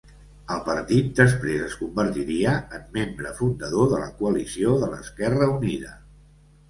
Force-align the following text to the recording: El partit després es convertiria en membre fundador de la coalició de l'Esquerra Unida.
El 0.53 0.61
partit 0.67 1.11
després 1.19 1.59
es 1.65 1.75
convertiria 1.81 2.53
en 2.77 2.87
membre 2.97 3.35
fundador 3.43 3.93
de 3.93 4.01
la 4.05 4.09
coalició 4.23 4.75
de 4.85 4.91
l'Esquerra 4.95 5.51
Unida. 5.59 5.93